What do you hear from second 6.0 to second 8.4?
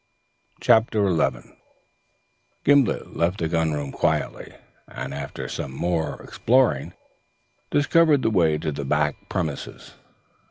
exploring discovered the